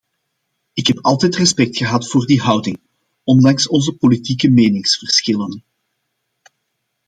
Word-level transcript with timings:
Ik 0.73 0.87
heb 0.87 0.99
altijd 1.01 1.35
respect 1.35 1.77
gehad 1.77 2.07
voor 2.07 2.25
die 2.25 2.41
houding, 2.41 2.79
ondanks 3.23 3.67
onze 3.67 3.93
politieke 3.93 4.49
meningsverschillen. 4.49 5.63